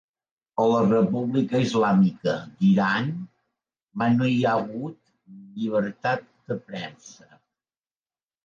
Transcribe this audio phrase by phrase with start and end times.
[0.61, 3.11] A la República Islàmica d'Iran
[4.03, 4.99] mai no hi ha hagut
[5.37, 7.31] llibertat de premsa.